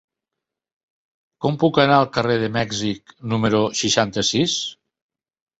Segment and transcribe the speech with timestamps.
[1.45, 4.61] Com puc anar al carrer de Mèxic número seixanta-sis?